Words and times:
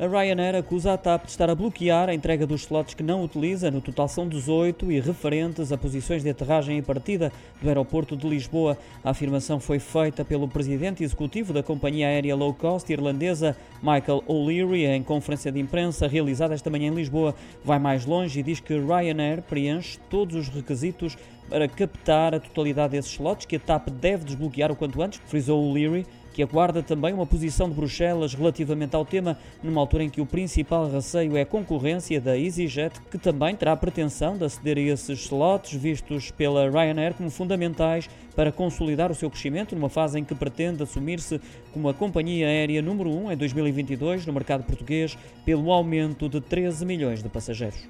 A 0.00 0.06
Ryanair 0.06 0.56
acusa 0.56 0.94
a 0.94 0.96
TAP 0.96 1.26
de 1.26 1.30
estar 1.30 1.50
a 1.50 1.54
bloquear 1.54 2.08
a 2.08 2.14
entrega 2.14 2.46
dos 2.46 2.62
slots 2.62 2.94
que 2.94 3.02
não 3.02 3.22
utiliza, 3.22 3.70
no 3.70 3.82
total 3.82 4.08
são 4.08 4.26
18 4.26 4.90
e 4.90 4.98
referentes 4.98 5.72
a 5.72 5.76
posições 5.76 6.22
de 6.22 6.30
aterragem 6.30 6.78
e 6.78 6.82
partida 6.82 7.30
do 7.60 7.68
aeroporto 7.68 8.16
de 8.16 8.26
Lisboa. 8.26 8.78
A 9.04 9.10
afirmação 9.10 9.60
foi 9.60 9.78
feita 9.78 10.24
pelo 10.24 10.48
presidente 10.48 11.04
executivo 11.04 11.52
da 11.52 11.62
companhia 11.62 12.06
aérea 12.06 12.34
low 12.34 12.54
cost 12.54 12.90
irlandesa, 12.90 13.54
Michael 13.82 14.22
O'Leary, 14.26 14.86
em 14.86 15.02
conferência 15.02 15.50
de 15.50 15.58
imprensa 15.58 16.06
realizada 16.06 16.54
esta 16.54 16.70
manhã 16.70 16.88
em 16.88 16.94
Lisboa. 16.94 17.34
Vai 17.64 17.78
mais 17.78 18.04
longe 18.04 18.40
e 18.40 18.42
diz 18.42 18.60
que 18.60 18.78
Ryanair 18.78 19.42
preenche 19.42 19.98
todos 20.08 20.36
os 20.36 20.48
requisitos 20.48 21.16
para 21.48 21.66
captar 21.66 22.34
a 22.34 22.40
totalidade 22.40 22.92
desses 22.92 23.12
slots 23.12 23.46
que 23.46 23.56
a 23.56 23.60
TAP 23.60 23.88
deve 23.90 24.24
desbloquear 24.24 24.70
o 24.70 24.76
quanto 24.76 25.02
antes, 25.02 25.20
frisou 25.26 25.62
O'Leary 25.64 26.06
que 26.32 26.42
aguarda 26.42 26.82
também 26.82 27.12
uma 27.12 27.26
posição 27.26 27.68
de 27.68 27.74
Bruxelas 27.74 28.34
relativamente 28.34 28.94
ao 28.94 29.04
tema, 29.04 29.36
numa 29.62 29.80
altura 29.80 30.04
em 30.04 30.08
que 30.08 30.20
o 30.20 30.26
principal 30.26 30.90
receio 30.90 31.36
é 31.36 31.42
a 31.42 31.46
concorrência 31.46 32.20
da 32.20 32.38
EasyJet, 32.38 33.00
que 33.10 33.18
também 33.18 33.54
terá 33.54 33.76
pretensão 33.76 34.36
de 34.36 34.44
aceder 34.44 34.78
a 34.78 34.80
esses 34.80 35.20
slots 35.20 35.72
vistos 35.72 36.30
pela 36.30 36.70
Ryanair 36.70 37.14
como 37.14 37.30
fundamentais 37.30 38.08
para 38.34 38.52
consolidar 38.52 39.10
o 39.10 39.14
seu 39.14 39.28
crescimento 39.28 39.74
numa 39.74 39.88
fase 39.88 40.18
em 40.18 40.24
que 40.24 40.34
pretende 40.34 40.82
assumir-se 40.82 41.40
como 41.72 41.88
a 41.88 41.94
companhia 41.94 42.46
aérea 42.46 42.80
número 42.80 43.10
1 43.10 43.24
um 43.24 43.32
em 43.32 43.36
2022 43.70 44.26
no 44.26 44.32
mercado 44.32 44.64
português 44.64 45.16
pelo 45.44 45.70
aumento 45.72 46.28
de 46.28 46.40
13 46.40 46.84
milhões 46.84 47.22
de 47.22 47.28
passageiros. 47.28 47.88